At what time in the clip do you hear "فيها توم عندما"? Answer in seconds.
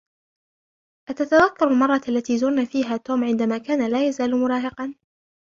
2.65-3.57